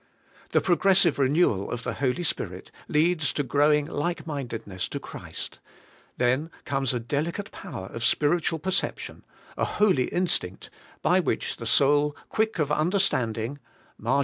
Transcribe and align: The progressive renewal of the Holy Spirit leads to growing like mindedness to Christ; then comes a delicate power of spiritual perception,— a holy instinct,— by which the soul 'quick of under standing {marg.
The 0.51 0.61
progressive 0.61 1.19
renewal 1.19 1.69
of 1.69 1.83
the 1.83 1.93
Holy 1.93 2.23
Spirit 2.23 2.71
leads 2.87 3.31
to 3.33 3.43
growing 3.43 3.85
like 3.85 4.25
mindedness 4.25 4.87
to 4.89 4.99
Christ; 4.99 5.59
then 6.17 6.49
comes 6.65 6.91
a 6.91 6.99
delicate 6.99 7.51
power 7.51 7.85
of 7.85 8.03
spiritual 8.03 8.57
perception,— 8.57 9.23
a 9.59 9.63
holy 9.77 10.05
instinct,— 10.05 10.71
by 11.03 11.19
which 11.19 11.57
the 11.57 11.67
soul 11.67 12.15
'quick 12.29 12.57
of 12.57 12.71
under 12.71 12.97
standing 12.97 13.59
{marg. 13.99 14.19